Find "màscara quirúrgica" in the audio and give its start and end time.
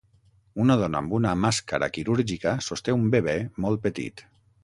1.41-2.55